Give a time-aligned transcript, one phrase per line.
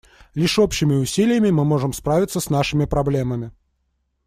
[0.33, 3.51] Лишь общими усилиями мы можем справиться с нашими проблемами.